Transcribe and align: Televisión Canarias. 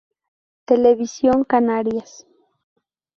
Televisión 0.65 1.43
Canarias. 1.43 2.25